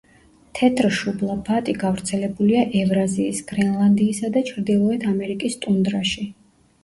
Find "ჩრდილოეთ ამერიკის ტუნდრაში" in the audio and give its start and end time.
4.49-6.27